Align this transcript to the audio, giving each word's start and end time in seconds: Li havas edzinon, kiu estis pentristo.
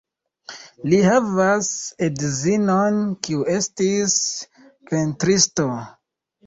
Li 0.93 1.01
havas 1.07 1.69
edzinon, 2.07 2.99
kiu 3.29 3.47
estis 3.59 4.19
pentristo. 4.93 5.73